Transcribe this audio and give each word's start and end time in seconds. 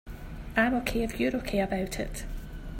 I'm 0.57 0.73
OK 0.73 1.03
if 1.03 1.19
you're 1.19 1.35
OK 1.37 1.59
about 1.59 1.99
it. 1.99 2.25